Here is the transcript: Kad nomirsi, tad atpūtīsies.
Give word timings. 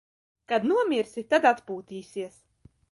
Kad 0.51 0.65
nomirsi, 0.71 1.25
tad 1.35 1.47
atpūtīsies. 1.53 2.43